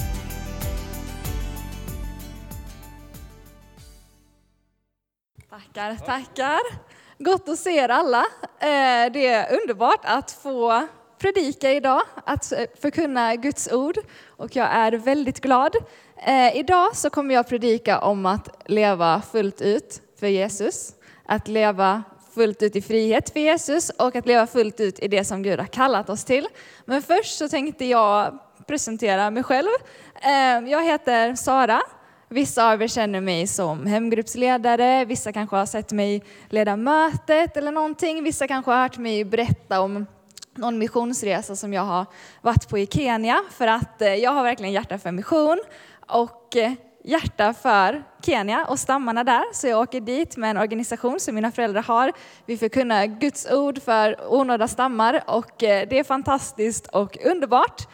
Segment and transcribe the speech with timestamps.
[5.49, 6.59] Tackar, tackar.
[7.19, 8.25] Gott att se er alla.
[8.59, 10.87] Eh, det är underbart att få
[11.19, 13.97] predika idag, att förkunna Guds ord
[14.27, 15.75] och jag är väldigt glad.
[16.25, 20.93] Eh, Idag så kommer jag predika om att leva fullt ut för Jesus,
[21.25, 22.03] att leva
[22.35, 25.59] fullt ut i frihet för Jesus och att leva fullt ut i det som Gud
[25.59, 26.47] har kallat oss till.
[26.85, 29.67] Men först så tänkte jag presentera mig själv.
[30.21, 31.81] Eh, Jag heter Sara.
[32.31, 37.71] Vissa av er känner mig som hemgruppsledare, vissa kanske har sett mig leda mötet eller
[37.71, 38.23] någonting.
[38.23, 40.05] Vissa kanske har hört mig berätta om
[40.55, 42.05] någon missionsresa som jag har
[42.41, 45.59] varit på i Kenya för att eh, jag har verkligen hjärta för mission
[46.09, 46.71] och eh,
[47.03, 49.43] hjärta för Kenya och stammarna där.
[49.53, 52.11] Så jag åker dit med en organisation som mina föräldrar har.
[52.45, 57.87] Vi förkunnar Guds ord för onådda stammar och eh, det är fantastiskt och underbart.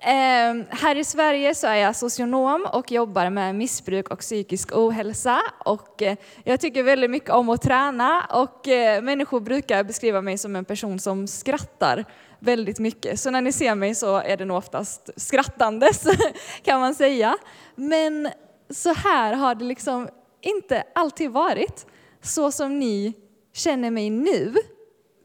[0.00, 5.40] Ehm, här i Sverige så är jag socionom och jobbar med missbruk och psykisk ohälsa.
[5.64, 8.66] Och, eh, jag tycker väldigt mycket om att träna och
[9.02, 12.04] människor brukar beskriva mig som en person som skrattar
[12.44, 13.20] väldigt mycket.
[13.20, 16.04] Så när ni ser mig så är det nog oftast skrattandes
[16.62, 17.36] kan man säga.
[17.74, 18.28] Men
[18.70, 20.08] så här har det liksom
[20.40, 21.86] inte alltid varit.
[22.22, 23.14] Så som ni
[23.52, 24.54] känner mig nu,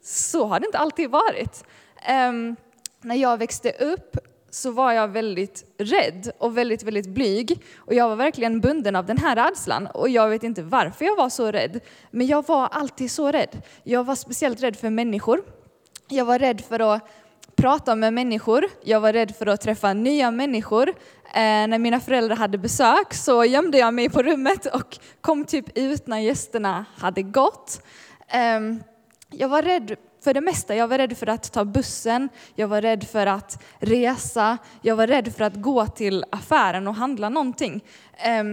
[0.03, 1.63] så har det inte alltid varit.
[2.29, 2.55] Um,
[3.01, 4.17] när jag växte upp
[4.51, 7.63] så var jag väldigt rädd och väldigt, väldigt blyg.
[7.77, 9.87] Och jag var verkligen bunden av den här rädslan.
[9.87, 11.79] Och jag vet inte varför jag var så rädd.
[12.11, 13.61] Men jag var alltid så rädd.
[13.83, 15.41] Jag var speciellt rädd för människor.
[16.11, 17.09] Jag var rädd för att
[17.55, 18.65] prata med människor.
[18.83, 20.89] Jag var rädd för att träffa nya människor.
[21.33, 25.77] Eh, när mina föräldrar hade besök så gömde jag mig på rummet och kom typ
[25.77, 27.81] ut när gästerna hade gått.
[28.27, 28.59] Eh,
[29.29, 30.75] jag var rädd för det mesta.
[30.75, 35.07] Jag var rädd för att ta bussen, jag var rädd för att resa, jag var
[35.07, 37.83] rädd för att gå till affären och handla någonting.
[38.17, 38.43] Eh,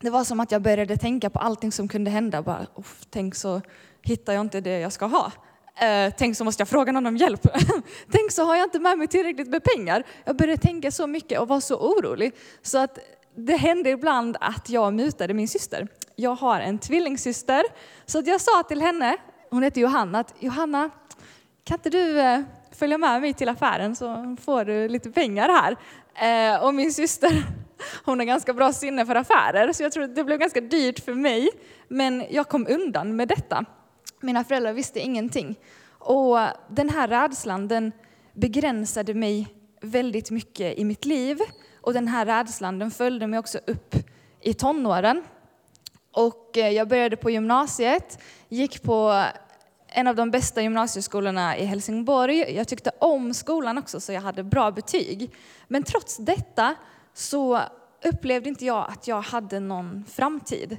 [0.00, 2.42] det var som att jag började tänka på allting som kunde hända.
[2.42, 2.66] Bara,
[3.10, 3.60] tänk så
[4.02, 5.32] hittar jag inte det jag ska ha.
[5.80, 7.46] Eh, tänk så måste jag fråga någon om hjälp.
[8.10, 10.04] tänk så har jag inte med mig tillräckligt med pengar.
[10.24, 12.32] Jag började tänka så mycket och var så orolig.
[12.62, 12.98] Så att
[13.36, 15.88] det hände ibland att jag mutade min syster.
[16.16, 17.62] Jag har en tvillingsyster.
[18.06, 19.16] Så att jag sa till henne,
[19.50, 20.90] hon heter Johanna, att Johanna,
[21.64, 22.40] kan inte du eh,
[22.72, 25.76] följa med mig till affären så får du lite pengar här.
[26.54, 27.42] Eh, och min syster,
[28.04, 31.04] hon har ganska bra sinne för affärer så jag tror att det blev ganska dyrt
[31.04, 31.48] för mig.
[31.88, 33.64] Men jag kom undan med detta.
[34.20, 35.58] Mina föräldrar visste ingenting.
[35.88, 37.92] Och den här rädslan den
[38.32, 39.48] begränsade mig
[39.80, 41.38] väldigt mycket i mitt liv.
[41.80, 43.94] Och den här rädslan den följde mig också upp
[44.40, 45.24] i tonåren.
[46.12, 48.18] Och eh, jag började på gymnasiet,
[48.48, 49.24] gick på
[49.88, 52.54] en av de bästa gymnasieskolorna i Helsingborg.
[52.56, 55.30] Jag tyckte om skolan också så jag hade bra betyg.
[55.68, 56.74] Men trots detta
[57.14, 57.60] så
[58.04, 60.76] upplevde inte jag att jag hade någon framtid.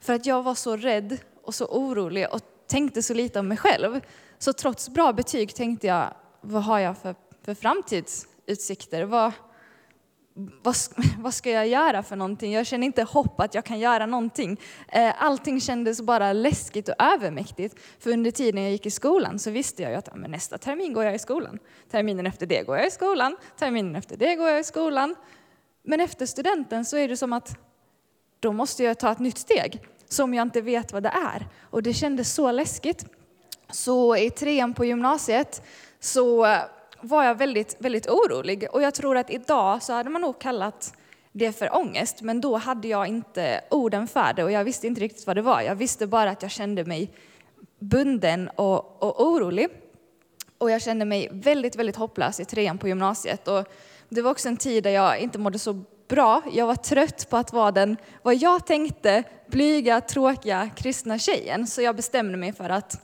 [0.00, 3.58] För att jag var så rädd och så orolig och tänkte så lite om mig
[3.58, 4.00] själv.
[4.38, 7.14] Så trots bra betyg tänkte jag, vad har jag för,
[7.44, 9.04] för framtidsutsikter?
[9.04, 9.32] Vad,
[10.34, 10.76] vad,
[11.18, 12.52] vad, ska jag göra för någonting?
[12.52, 14.60] Jag känner inte hopp att jag kan göra någonting.
[14.88, 17.76] Eh, allting kändes bara läskigt och övermäktigt.
[17.98, 20.58] För under tiden jag gick i skolan så visste jag ju att ja, men nästa
[20.58, 21.58] termin går jag i skolan.
[21.90, 23.36] Terminen efter det går jag i skolan.
[23.58, 25.14] Terminen efter det går jag i skolan.
[25.82, 27.58] Men efter studenten så är det som att
[28.40, 29.80] då måste jag ta ett nytt steg
[30.12, 31.46] som jag inte vet vad det är.
[31.70, 33.06] Och det kändes så läskigt.
[33.70, 35.62] Så i trean på gymnasiet
[36.00, 36.56] så
[37.00, 38.66] var jag väldigt, väldigt orolig.
[38.72, 40.94] Och jag tror att idag så hade man nog kallat
[41.32, 45.00] det för ångest, men då hade jag inte orden för det och jag visste inte
[45.00, 45.60] riktigt vad det var.
[45.60, 47.10] Jag visste bara att jag kände mig
[47.78, 49.68] bunden och, och orolig.
[50.58, 53.48] Och jag kände mig väldigt, väldigt hopplös i trean på gymnasiet.
[53.48, 53.64] Och
[54.08, 56.42] det var också en tid där jag inte mådde så bra.
[56.52, 61.66] Jag var trött på att vara den, vad jag tänkte, blyga, tråkiga kristna tjejen.
[61.66, 63.00] Så jag bestämde mig för att,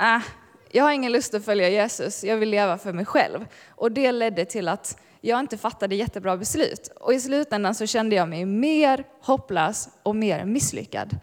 [0.00, 0.22] äh,
[0.70, 3.46] jag har ingen lust att följa Jesus, jag vill leva för mig själv.
[3.68, 6.88] Och det ledde till att jag inte fattade jättebra beslut.
[7.00, 11.18] Och i slutändan så kände jag mig mer hopplös och mer misslyckad.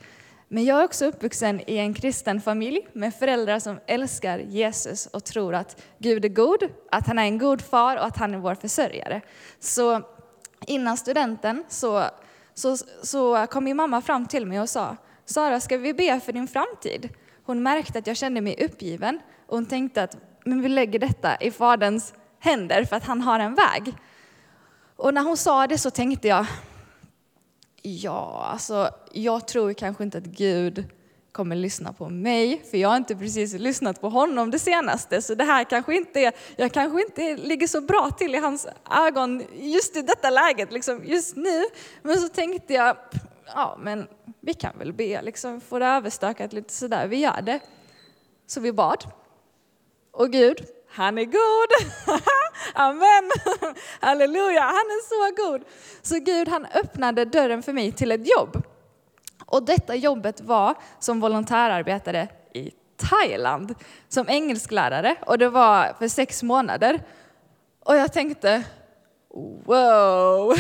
[0.48, 5.24] Men jag är också uppvuxen i en kristen familj med föräldrar som älskar Jesus och
[5.24, 8.38] tror att Gud är god, att han är en god far och att han är
[8.38, 9.22] vår försörjare.
[9.60, 10.02] Så
[10.68, 12.04] innan studenten så,
[12.54, 14.96] så, så kom min mamma fram till mig och sa,
[15.26, 17.10] Sara ska vi be för din framtid?
[17.46, 21.38] Hon märkte att jag kände mig uppgiven och hon tänkte att men vi lägger detta
[21.38, 23.94] i Faderns händer för att han har en väg.
[24.96, 26.46] Och när hon sa det så tänkte jag,
[27.86, 30.86] Ja, alltså jag tror kanske inte att Gud
[31.34, 35.36] kommer lyssna på mig, för jag har inte precis lyssnat på honom det senaste, så
[35.36, 39.44] det här kanske inte är, jag kanske inte ligger så bra till i hans ögon
[39.54, 41.64] just i detta läget, liksom just nu.
[42.02, 42.98] Men så tänkte jag,
[43.46, 44.08] ja men
[44.42, 47.60] vi kan väl be, liksom, få det överstökat lite sådär, vi gör det.
[48.48, 49.04] Så vi bad.
[50.12, 50.58] Och Gud,
[50.90, 52.00] han är god.
[52.74, 53.32] Amen.
[54.00, 55.62] Halleluja, han är så god.
[56.02, 58.64] Så Gud han öppnade dörren för mig till ett jobb.
[59.54, 63.76] Och detta jobbet var som volontärarbetare i Thailand
[64.10, 67.02] som engelsklärare och det var för sex månader.
[67.80, 68.64] Och jag tänkte,
[69.66, 70.54] wow,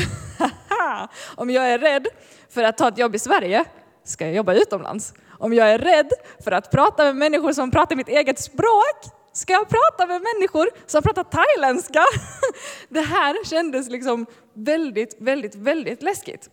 [1.35, 2.07] om jag är rädd
[2.49, 3.65] för att ta ett jobb i Sverige
[4.03, 5.13] ska jag jobba utomlands.
[5.39, 6.09] Om jag är rädd
[6.43, 8.97] för att prata med människor som pratar mitt eget språk
[9.33, 12.03] ska jag prata med människor som pratar thailändska?
[12.89, 16.49] Det här kändes liksom väldigt, väldigt, väldigt läskigt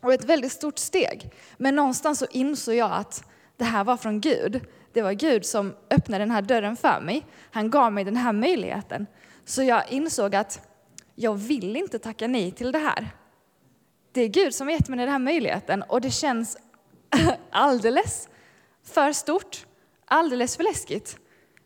[0.00, 1.30] och ett väldigt stort steg.
[1.56, 3.24] Men någonstans så insåg jag att
[3.56, 4.60] det här var från Gud.
[4.92, 7.26] Det var Gud som öppnade den här dörren för mig.
[7.50, 9.06] Han gav mig den här möjligheten.
[9.44, 10.68] Så jag insåg att
[11.14, 13.10] jag vill inte tacka nej till det här.
[14.12, 16.56] Det är Gud som har gett mig den här möjligheten och det känns
[17.50, 18.28] alldeles
[18.84, 19.66] för stort,
[20.04, 21.18] alldeles för läskigt.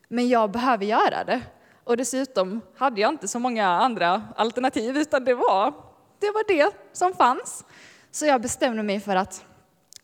[0.08, 1.40] Men jag behöver göra det.
[1.84, 5.74] Och dessutom hade jag inte så många andra alternativ utan det var
[6.18, 7.64] det, var det som fanns.
[8.14, 9.44] Så jag bestämde mig för att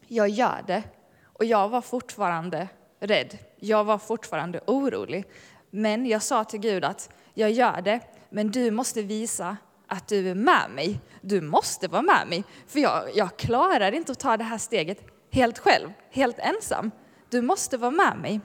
[0.06, 0.82] jag gör det.
[1.24, 2.68] Och jag var fortfarande
[3.00, 3.38] rädd.
[3.56, 5.24] Jag var fortfarande orolig.
[5.70, 8.00] Men jag sa till Gud att jag gör det,
[8.30, 9.56] men du måste visa
[9.86, 11.00] att du är med mig.
[11.20, 15.04] Du måste vara med mig, för jag, jag klarar inte att ta det här steget
[15.30, 16.90] helt själv, helt ensam.
[17.30, 18.40] Du måste vara med mig.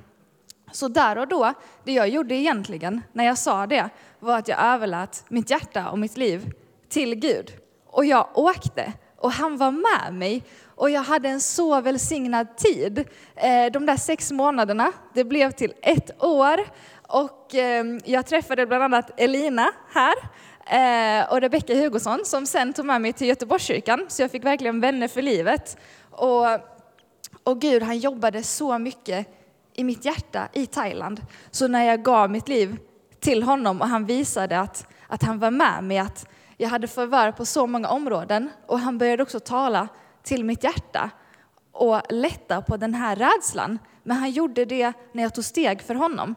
[0.71, 3.89] Så där och då, det jag gjorde egentligen när jag sa det,
[4.19, 6.51] var att jag överlät mitt hjärta och mitt liv
[6.89, 7.51] till Gud.
[7.85, 10.43] Och jag åkte och han var med mig
[10.75, 12.99] och jag hade en så välsignad tid.
[13.35, 16.59] Eh, de där sex månaderna, det blev till ett år
[17.07, 20.13] och ehm, jag träffade bland annat Elina här
[20.67, 24.81] eh, och Rebecka Hugosson som sen tog med mig till Göteborgskyrkan så jag fick verkligen
[24.81, 25.77] vänner för livet.
[26.11, 26.45] Och,
[27.43, 29.27] och Gud han jobbade så mycket
[29.73, 31.21] i mitt hjärta i Thailand.
[31.51, 32.77] Så när jag gav mitt liv
[33.19, 36.27] till honom och han visade att, att han var med mig, att
[36.57, 39.87] jag hade förvärv på så många områden och han började också tala
[40.23, 41.09] till mitt hjärta
[41.71, 43.79] och lätta på den här rädslan.
[44.03, 46.35] Men han gjorde det när jag tog steg för honom.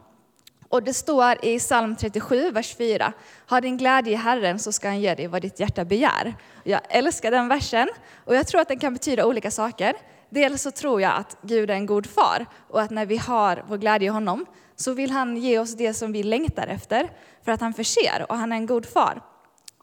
[0.69, 3.13] Och det står i psalm 37, vers 4.
[3.49, 6.35] Ha din glädje i Herren så ska han ge dig vad ditt hjärta begär.
[6.63, 7.87] Jag älskar den versen
[8.25, 9.93] och jag tror att den kan betyda olika saker.
[10.29, 13.63] Dels så tror jag att Gud är en god far och att när vi har
[13.67, 17.11] vår glädje i honom så vill han ge oss det som vi längtar efter
[17.45, 19.21] för att han förser och han är en god far.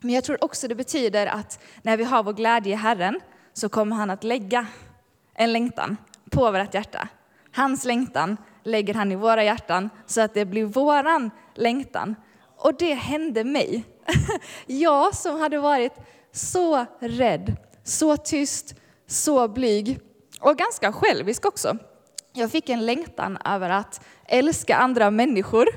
[0.05, 3.21] Men jag tror också det betyder att när vi har vår glädje i Herren
[3.53, 4.67] så kommer han att lägga
[5.35, 5.97] en längtan
[6.31, 7.09] på vårt hjärta.
[7.53, 12.15] Hans längtan lägger han i våra hjärtan så att det blir våran längtan.
[12.57, 13.85] Och det hände mig.
[14.67, 15.93] Jag som hade varit
[16.33, 18.75] så rädd, så tyst,
[19.07, 20.01] så blyg
[20.41, 21.79] och ganska självisk också.
[22.33, 25.69] Jag fick en längtan över att älska andra människor,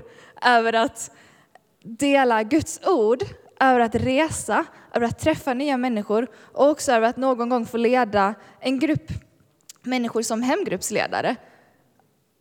[0.45, 1.11] över att
[1.83, 3.23] dela Guds ord,
[3.59, 7.77] över att resa, över att träffa nya människor och också över att någon gång få
[7.77, 9.11] leda en grupp
[9.83, 11.35] människor som hemgruppsledare.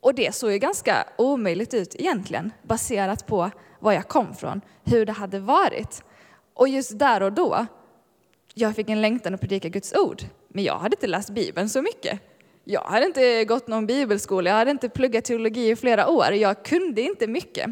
[0.00, 5.06] Och det såg ju ganska omöjligt ut egentligen, baserat på var jag kom från, hur
[5.06, 6.02] det hade varit.
[6.54, 7.66] Och just där och då,
[8.54, 11.82] jag fick en längtan att predika Guds ord, men jag hade inte läst Bibeln så
[11.82, 12.20] mycket.
[12.64, 16.64] Jag hade inte gått någon bibelskola, jag hade inte pluggat teologi i flera år, jag
[16.64, 17.70] kunde inte mycket.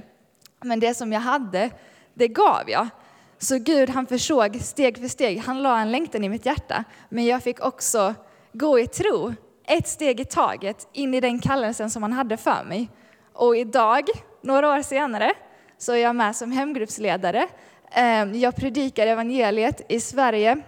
[0.61, 1.71] Men det som jag hade,
[2.15, 2.89] det gav jag.
[3.39, 6.85] Så Gud han försåg steg för steg, han la en längtan i mitt hjärta.
[7.09, 8.15] Men jag fick också
[8.53, 9.35] gå i tro,
[9.67, 12.91] ett steg i taget, in i den kallelsen som han hade för mig.
[13.33, 14.05] Och idag,
[14.43, 15.33] några år senare,
[15.79, 17.49] så är jag med som hemgruppsledare.
[17.93, 20.63] Ehm, jag predikar evangeliet i Sverige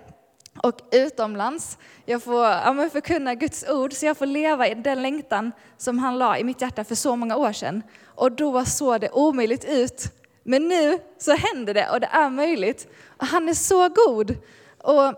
[0.62, 1.78] och utomlands.
[2.04, 6.18] Jag får ja, förkunna Guds ord, så jag får leva i den längtan som han
[6.18, 7.82] la i mitt hjärta för så många år sedan.
[8.04, 10.12] Och då såg det omöjligt ut
[10.46, 12.88] men nu så händer det och det är möjligt.
[13.16, 14.36] Och han är så god.
[14.78, 15.14] Och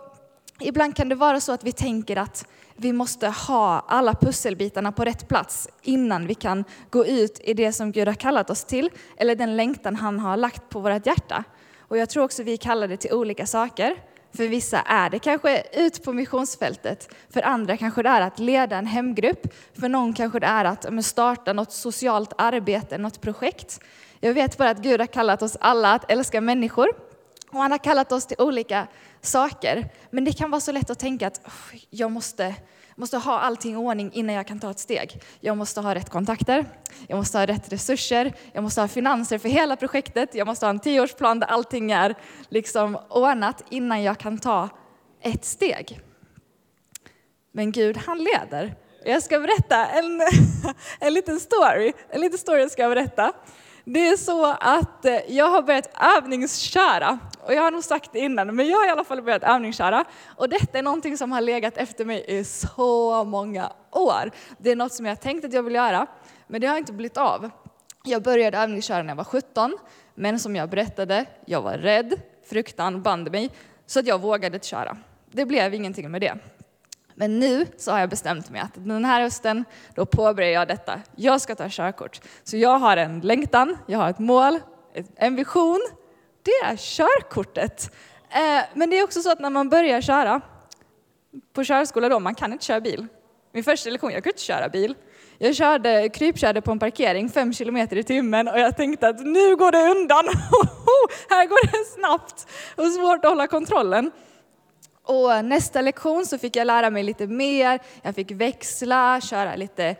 [0.61, 5.05] ibland kan det vara så att vi tänker att vi måste ha alla pusselbitarna på
[5.05, 8.91] rätt plats innan vi kan gå ut i det som Gud har kallat oss till,
[9.17, 11.45] eller den längtan han har lagt på vårt hjärta.
[11.79, 13.97] Och jag tror också vi kallar det till olika saker.
[14.37, 18.77] För vissa är det kanske ut på missionsfältet, för andra kanske det är att leda
[18.77, 23.81] en hemgrupp, för någon kanske det är att starta något socialt arbete, något projekt.
[24.21, 26.89] Jag vet bara att Gud har kallat oss alla att älska människor
[27.51, 28.87] Och han har kallat oss till olika
[29.21, 29.89] saker.
[30.11, 31.41] Men det kan vara så lätt att tänka att
[31.91, 32.55] jag måste,
[32.97, 35.23] måste ha allting i ordning innan jag kan ta ett steg.
[35.41, 36.67] Jag måste ha rätt kontakter,
[37.07, 40.71] jag måste ha rätt resurser, jag måste ha finanser för hela projektet, jag måste ha
[40.71, 42.15] en tioårsplan där allting är
[42.49, 44.69] liksom ordnat innan jag kan ta
[45.23, 46.01] ett steg.
[47.53, 48.75] Men Gud, han leder.
[49.05, 50.21] Jag ska berätta en,
[51.01, 51.93] en liten story.
[52.11, 53.33] En liten story jag berätta.
[53.91, 57.19] Det är så att eh, jag har börjat övningsköra.
[57.41, 60.05] Och jag har nog sagt det innan, men jag har i alla fall börjat övningsköra.
[60.37, 64.31] Och detta är någonting som har legat efter mig i så många år.
[64.59, 66.07] Det är något som jag har tänkt att jag vill göra,
[66.47, 67.51] men det har inte blivit av.
[68.05, 69.79] Jag började övningsköra när jag var 17,
[70.15, 73.51] men som jag berättade, jag var rädd, fruktan band mig,
[73.87, 74.97] så att jag vågade inte köra.
[75.31, 76.39] Det blev ingenting med det.
[77.21, 81.01] Men nu så har jag bestämt mig att den här hösten, då påbörjar jag detta.
[81.17, 82.21] Jag ska ta körkort.
[82.45, 84.61] Så jag har en längtan, jag har ett mål,
[85.17, 85.81] en vision.
[86.43, 87.95] Det är körkortet.
[88.31, 90.41] Eh, men det är också så att när man börjar köra
[91.53, 93.07] på körskola då, man kan inte köra bil.
[93.53, 94.95] Min första lektion, jag kunde inte köra bil.
[95.39, 99.57] Jag körde, krypkörde på en parkering fem kilometer i timmen och jag tänkte att nu
[99.57, 100.25] går det undan.
[101.31, 102.47] här går det snabbt
[102.77, 104.11] och svårt att hålla kontrollen.
[105.09, 107.81] Och nästa lektion så fick jag lära mig lite mer.
[108.03, 109.97] Jag fick växla, köra lite,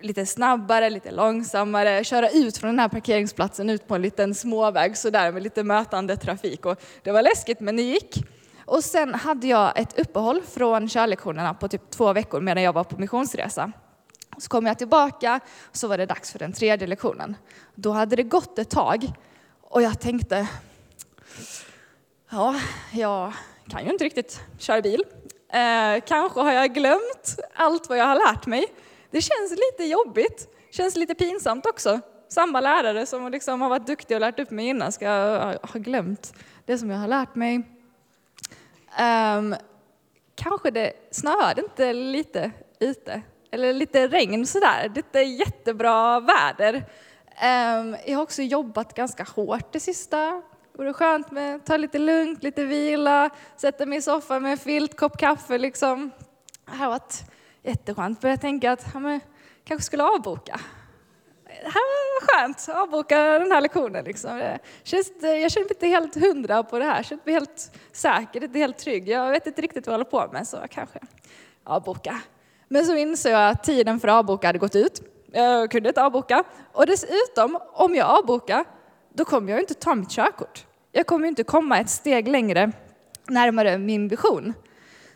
[0.00, 4.96] lite snabbare, lite långsammare, köra ut från den här parkeringsplatsen ut på en liten småväg
[4.96, 6.66] sådär med lite mötande trafik.
[6.66, 8.24] Och det var läskigt men det gick.
[8.64, 12.84] Och sen hade jag ett uppehåll från körlektionerna på typ två veckor medan jag var
[12.84, 13.72] på missionsresa.
[14.38, 15.40] Så kom jag tillbaka
[15.70, 17.36] och så var det dags för den tredje lektionen.
[17.74, 19.12] Då hade det gått ett tag
[19.62, 20.48] och jag tänkte,
[22.30, 22.54] ja,
[22.92, 23.32] jag
[23.68, 25.04] kan ju inte riktigt köra bil.
[25.52, 28.66] Eh, kanske har jag glömt allt vad jag har lärt mig.
[29.10, 32.00] Det känns lite jobbigt, känns lite pinsamt också.
[32.28, 35.08] Samma lärare som liksom har varit duktig och lärt upp mig innan ska
[35.62, 36.34] ha glömt
[36.66, 37.56] det som jag har lärt mig.
[39.00, 39.56] Um,
[40.34, 42.50] kanske det snöade inte lite
[42.80, 44.92] ute, eller lite regn sådär.
[44.94, 46.74] Det är jättebra väder.
[47.42, 50.42] Um, jag har också jobbat ganska hårt det sista
[50.74, 54.96] Vore skönt med ta lite lugnt, lite vila, sätta mig i soffan med en filt,
[54.96, 56.10] kopp kaffe liksom.
[56.64, 57.24] Det här var varit
[57.62, 58.20] jätteskönt.
[58.20, 59.20] Började tänka att ja, men,
[59.64, 60.60] kanske skulle avboka.
[61.44, 64.04] Det här var skönt, avboka den här lektionen.
[64.04, 64.38] Liksom.
[64.38, 67.72] Det känns, jag känner mig inte helt hundra på det här, jag känner mig helt
[67.92, 69.08] säker, inte helt trygg.
[69.08, 70.98] Jag vet inte riktigt vad jag håller på med, så kanske
[71.64, 72.20] avboka.
[72.68, 75.02] Men så insåg jag att tiden för att avboka hade gått ut.
[75.32, 76.44] Jag kunde inte avboka.
[76.72, 78.64] Och dessutom, om jag avbokar
[79.14, 80.66] då kommer jag inte ta mitt körkort.
[80.92, 82.72] Jag kommer inte komma ett steg längre
[83.28, 84.54] närmare min vision.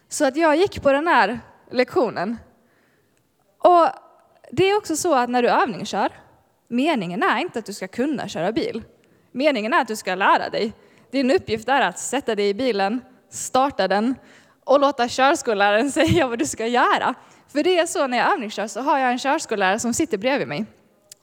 [0.09, 2.37] Så att jag gick på den här lektionen.
[3.59, 3.89] Och
[4.51, 6.13] det är också så att när du övningskör,
[6.69, 8.83] meningen är inte att du ska kunna köra bil.
[9.33, 10.73] Meningen är att du ska lära dig.
[11.11, 13.01] Din uppgift är att sätta dig i bilen,
[13.31, 14.15] starta den
[14.65, 17.15] och låta körskolläraren säga vad du ska göra.
[17.49, 20.49] För det är så när jag övningskör så har jag en körskollärare som sitter bredvid
[20.49, 20.67] mig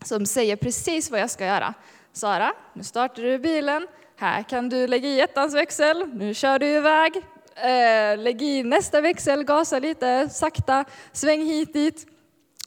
[0.06, 1.74] som säger precis vad jag ska göra.
[2.15, 3.88] Sara, nu startar du bilen.
[4.15, 6.10] Här kan du lägga i ettans växel.
[6.13, 7.15] Nu kör du iväg.
[7.55, 12.08] Eh, lägg i nästa växel, gasa lite sakta, sväng hit dit.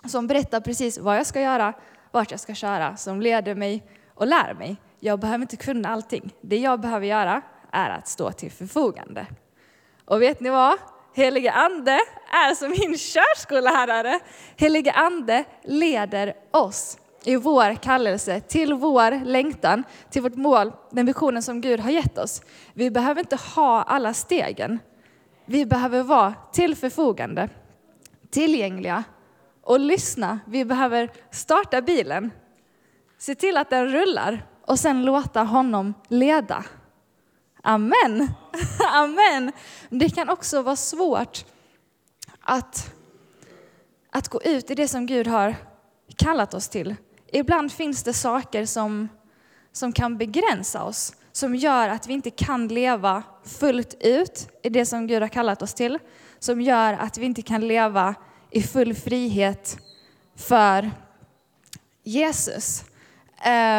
[0.04, 1.72] Som berättar precis vad jag ska göra,
[2.10, 3.82] vart jag ska köra, som leder mig
[4.14, 4.76] och lär mig.
[5.00, 6.34] Jag behöver inte kunna allting.
[6.40, 9.26] Det jag behöver göra är att stå till förfogande.
[10.04, 10.78] Och vet ni vad?
[11.14, 11.98] Helige Ande
[12.28, 14.20] är som min körskollärare.
[14.56, 21.42] Helige Ande leder oss i vår kallelse, till vår längtan, till vårt mål, den visionen
[21.42, 22.42] som Gud har gett oss.
[22.74, 24.78] Vi behöver inte ha alla stegen.
[25.44, 27.48] Vi behöver vara till förfogande,
[28.30, 29.04] tillgängliga
[29.62, 30.38] och lyssna.
[30.46, 32.30] Vi behöver starta bilen,
[33.18, 36.64] se till att den rullar och sen låta honom leda.
[37.62, 38.28] Amen.
[38.92, 39.52] Amen.
[39.88, 41.44] Det kan också vara svårt
[42.40, 42.94] att,
[44.10, 45.54] att gå ut i det som Gud har
[46.16, 46.96] kallat oss till.
[47.32, 49.08] Ibland finns det saker som,
[49.72, 54.86] som kan begränsa oss, som gör att vi inte kan leva fullt ut i det
[54.86, 55.98] som Gud har kallat oss till,
[56.38, 58.14] som gör att vi inte kan leva
[58.50, 59.78] i full frihet
[60.36, 60.90] för
[62.02, 62.84] Jesus.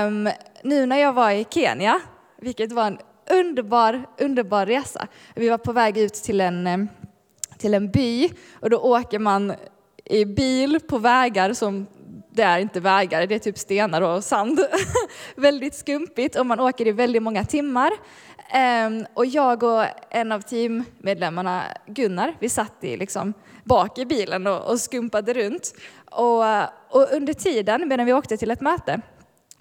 [0.06, 0.30] Um,
[0.64, 2.02] nu när jag var i Kenya,
[2.38, 3.00] vilket var en
[3.30, 5.08] underbar, underbar resa.
[5.36, 6.78] Vi var på väg ut till en, eh,
[7.58, 9.54] till en by och då åker man
[10.06, 11.88] i bil på vägar som
[12.38, 14.60] det är inte vägar, det är typ stenar och sand.
[15.36, 17.92] väldigt skumpigt och man åker i väldigt många timmar.
[18.50, 24.48] Ehm, och jag och en av teammedlemmarna, Gunnar, vi satt i liksom bak i bilen
[24.48, 25.74] och, och skumpade runt.
[26.12, 26.44] Och,
[26.90, 29.02] och, under tiden, medan vi åkte till ett möte,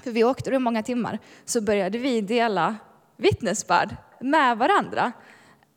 [0.04, 2.76] för vi åkte i många timmar, så började vi dela
[3.16, 5.12] vittnesbörd med varandra.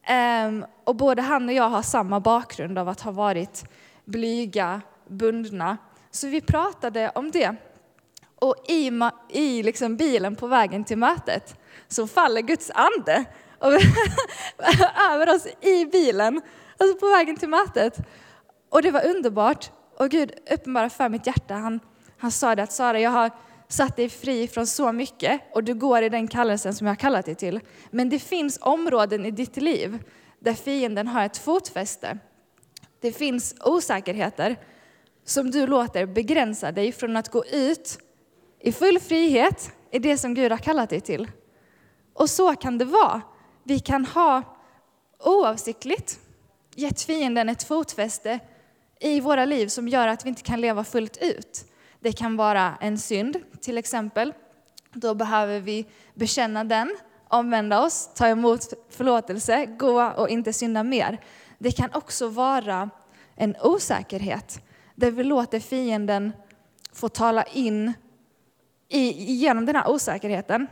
[0.03, 3.65] Ehm, och både han och jag har samma bakgrund av att ha varit
[4.05, 5.77] blyga, bundna.
[6.11, 7.55] Så vi pratade om det.
[8.35, 8.91] Och i,
[9.29, 11.55] i liksom bilen på vägen till mötet
[11.87, 13.25] så faller Guds ande
[15.11, 16.41] över oss i bilen,
[16.77, 17.97] alltså på vägen till mötet.
[18.69, 19.71] Och det var underbart.
[19.97, 21.53] Och Gud uppenbarade för mitt hjärta.
[21.53, 21.79] Han,
[22.17, 23.31] han sa det att Sara, jag har
[23.67, 26.99] satt dig fri från så mycket och du går i den kallelsen som jag har
[26.99, 27.59] kallat dig till.
[27.91, 30.03] Men det finns områden i ditt liv
[30.39, 32.17] där fienden har ett fotfäste.
[32.99, 34.57] Det finns osäkerheter
[35.29, 37.99] som du låter begränsa dig från att gå ut
[38.59, 41.31] i full frihet i det som Gud har kallat dig till.
[42.13, 43.21] Och så kan det vara.
[43.63, 44.43] Vi kan ha
[45.23, 46.19] oavsiktligt
[46.75, 48.39] gett fienden ett fotfäste
[48.99, 51.65] i våra liv som gör att vi inte kan leva fullt ut.
[51.99, 54.33] Det kan vara en synd till exempel.
[54.93, 61.21] Då behöver vi bekänna den, omvända oss, ta emot förlåtelse, gå och inte synda mer.
[61.57, 62.89] Det kan också vara
[63.35, 64.61] en osäkerhet
[64.99, 66.33] där vi låter fienden
[66.93, 67.93] få tala in
[68.89, 70.67] i, genom den här osäkerheten.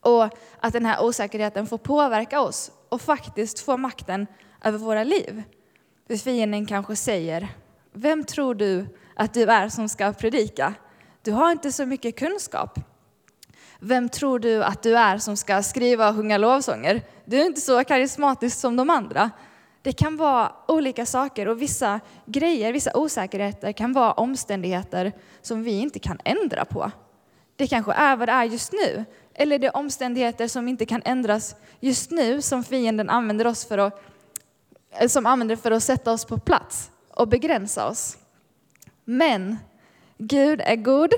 [0.00, 0.24] Och
[0.60, 4.26] att den här osäkerheten får påverka oss och faktiskt få makten
[4.64, 5.42] över våra liv.
[6.06, 7.48] För fienden kanske säger,
[7.92, 10.74] vem tror du att du är som ska predika?
[11.22, 12.78] Du har inte så mycket kunskap.
[13.80, 17.02] Vem tror du att du är som ska skriva och sjunga lovsånger?
[17.24, 19.30] Du är inte så karismatisk som de andra.
[19.82, 25.70] Det kan vara olika saker och vissa grejer, vissa osäkerheter kan vara omständigheter som vi
[25.70, 26.90] inte kan ändra på.
[27.56, 29.04] Det kanske är vad det är just nu.
[29.34, 33.78] Eller det är omständigheter som inte kan ändras just nu som fienden använder oss för
[33.78, 34.02] att,
[34.90, 38.16] eh, som använder för att sätta oss på plats och begränsa oss.
[39.04, 39.56] Men
[40.18, 41.12] Gud är god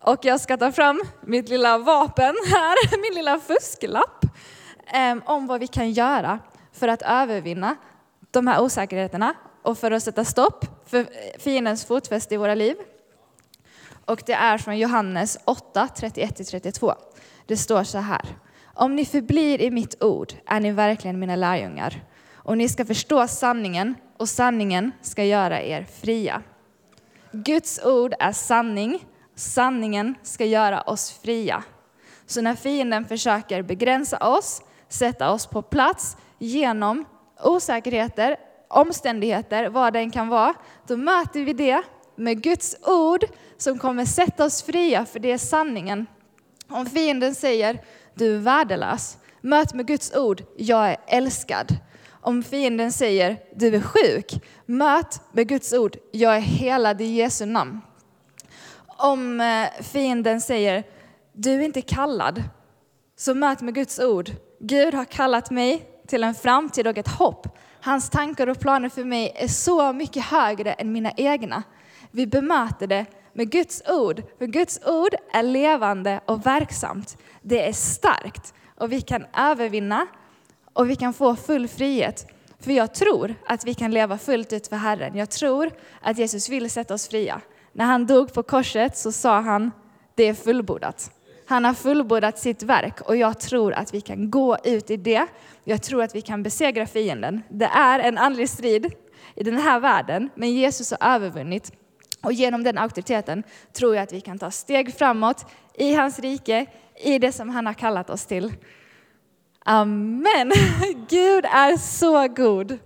[0.00, 4.24] och jag ska ta fram mitt lilla vapen här, min lilla fusklapp
[4.94, 6.38] eh, om vad vi kan göra
[6.78, 7.76] för att övervinna
[8.30, 11.06] de här osäkerheterna och för att sätta stopp för
[11.38, 12.76] fiendens fotfäste i våra liv.
[14.04, 16.94] Och det är från Johannes 8, 31-32.
[17.46, 18.24] Det står så här.
[18.74, 22.02] Om ni förblir i mitt ord är ni verkligen mina lärjungar
[22.34, 26.42] och ni ska förstå sanningen och sanningen ska göra er fria.
[27.32, 31.62] Guds ord är sanning, sanningen ska göra oss fria.
[32.26, 37.04] Så när fienden försöker begränsa oss, sätta oss på plats genom
[37.44, 38.36] osäkerheter,
[38.68, 40.54] omständigheter, vad den kan vara,
[40.86, 41.82] då möter vi det
[42.16, 43.24] med Guds ord
[43.56, 46.06] som kommer sätta oss fria, för det är sanningen.
[46.68, 47.82] Om fienden säger
[48.14, 51.76] du är värdelös, möt med Guds ord, jag är älskad.
[52.20, 57.46] Om fienden säger du är sjuk, möt med Guds ord, jag är helad i Jesu
[57.46, 57.80] namn.
[58.86, 60.84] Om eh, fienden säger
[61.32, 62.42] du är inte kallad,
[63.16, 67.58] så möt med Guds ord, Gud har kallat mig till en framtid och ett hopp.
[67.80, 71.62] Hans tankar och planer för mig är så mycket högre än mina egna.
[72.10, 77.16] Vi bemöter det med Guds ord, för Guds ord är levande och verksamt.
[77.42, 80.06] Det är starkt och vi kan övervinna
[80.72, 82.26] och vi kan få full frihet.
[82.60, 85.16] För jag tror att vi kan leva fullt ut för Herren.
[85.16, 87.40] Jag tror att Jesus vill sätta oss fria.
[87.72, 89.70] När han dog på korset så sa han,
[90.14, 91.10] det är fullbordat.
[91.48, 95.26] Han har fullbordat sitt verk och jag tror att vi kan gå ut i det.
[95.64, 97.42] Jag tror att vi kan besegra fienden.
[97.48, 98.92] Det är en andlig strid
[99.34, 101.72] i den här världen, men Jesus har övervunnit.
[102.22, 106.66] Och genom den auktoriteten tror jag att vi kan ta steg framåt i hans rike,
[107.04, 108.52] i det som han har kallat oss till.
[109.64, 110.52] Amen.
[111.08, 112.78] Gud är så god.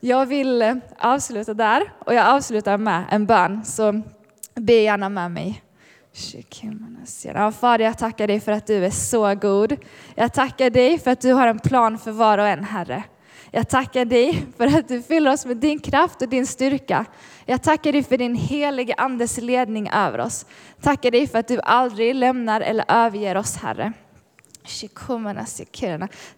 [0.00, 4.02] Jag vill eh, avsluta där och jag avslutar med en bön, så
[4.54, 5.62] be gärna med mig.
[7.34, 9.76] Ja, Fader, jag tackar dig för att du är så god.
[10.14, 13.04] Jag tackar dig för att du har en plan för var och en, Herre.
[13.50, 17.04] Jag tackar dig för att du fyller oss med din kraft och din styrka.
[17.46, 20.46] Jag tackar dig för din helige Andes ledning över oss.
[20.80, 23.92] Tackar dig för att du aldrig lämnar eller överger oss, Herre.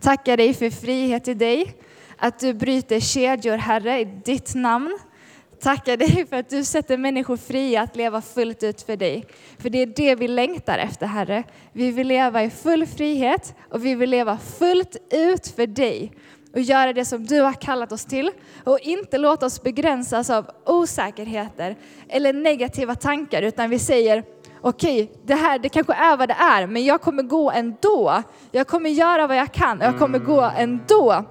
[0.01, 1.75] Tackar dig för frihet i dig,
[2.17, 4.99] att du bryter kedjor, Herre, i ditt namn.
[5.63, 9.27] Tackar dig för att du sätter människor fria att leva fullt ut för dig.
[9.59, 11.45] För det är det vi längtar efter, Herre.
[11.73, 16.13] Vi vill leva i full frihet och vi vill leva fullt ut för dig
[16.55, 18.31] och göra det som du har kallat oss till
[18.65, 21.77] och inte låta oss begränsas av osäkerheter
[22.09, 24.25] eller negativa tankar utan vi säger
[24.61, 28.23] okej, okay, det här det kanske är vad det är men jag kommer gå ändå.
[28.51, 31.25] Jag kommer göra vad jag kan och jag kommer gå ändå.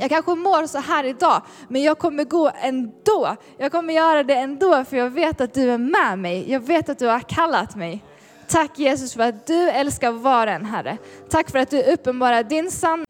[0.00, 3.36] Jag kanske mår så här idag, men jag kommer gå ändå.
[3.58, 6.50] Jag kommer göra det ändå, för jag vet att du är med mig.
[6.50, 8.04] Jag vet att du har kallat mig.
[8.48, 10.98] Tack Jesus för att du älskar var en Herre.
[11.30, 13.06] Tack för att du uppenbarar din sanning.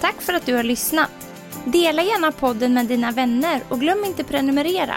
[0.00, 1.10] Tack för att du har lyssnat.
[1.64, 4.94] Dela gärna podden med dina vänner och glöm inte prenumerera.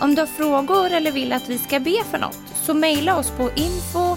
[0.00, 3.30] Om du har frågor eller vill att vi ska be för något så mejla oss
[3.30, 4.16] på info